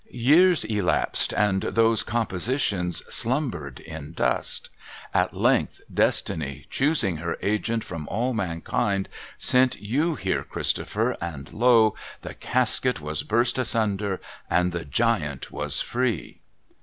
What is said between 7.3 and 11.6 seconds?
agent from all mankind, sent You here, Christopher, and